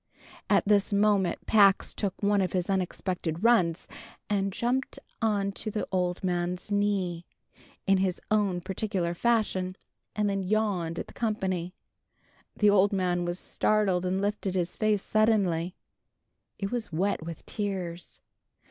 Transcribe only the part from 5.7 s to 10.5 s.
old man's knee, in his own particular fashion, and then